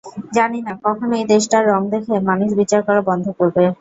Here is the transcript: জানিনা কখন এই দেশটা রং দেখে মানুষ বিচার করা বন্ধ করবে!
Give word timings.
জানিনা 0.35 0.73
কখন 0.85 1.09
এই 1.19 1.25
দেশটা 1.31 1.57
রং 1.61 1.81
দেখে 1.93 2.13
মানুষ 2.29 2.49
বিচার 2.59 2.81
করা 2.87 3.01
বন্ধ 3.09 3.25
করবে! 3.39 3.63